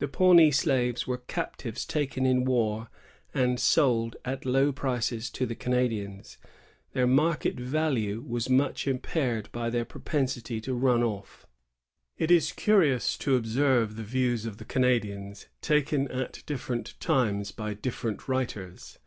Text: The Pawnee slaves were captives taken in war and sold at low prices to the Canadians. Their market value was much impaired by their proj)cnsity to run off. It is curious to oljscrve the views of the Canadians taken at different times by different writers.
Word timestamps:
The 0.00 0.08
Pawnee 0.08 0.50
slaves 0.50 1.06
were 1.06 1.18
captives 1.18 1.84
taken 1.86 2.26
in 2.26 2.44
war 2.44 2.88
and 3.32 3.60
sold 3.60 4.16
at 4.24 4.44
low 4.44 4.72
prices 4.72 5.30
to 5.30 5.46
the 5.46 5.54
Canadians. 5.54 6.38
Their 6.92 7.06
market 7.06 7.54
value 7.60 8.20
was 8.26 8.50
much 8.50 8.88
impaired 8.88 9.48
by 9.52 9.70
their 9.70 9.84
proj)cnsity 9.84 10.60
to 10.64 10.74
run 10.74 11.04
off. 11.04 11.46
It 12.18 12.32
is 12.32 12.50
curious 12.50 13.16
to 13.18 13.40
oljscrve 13.40 13.94
the 13.94 14.02
views 14.02 14.44
of 14.44 14.56
the 14.56 14.64
Canadians 14.64 15.46
taken 15.60 16.10
at 16.10 16.42
different 16.46 16.98
times 16.98 17.52
by 17.52 17.74
different 17.74 18.26
writers. 18.26 18.98